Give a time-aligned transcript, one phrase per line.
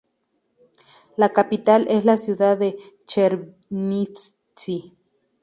[1.15, 4.95] La capital es la ciudad de Chernivtsi.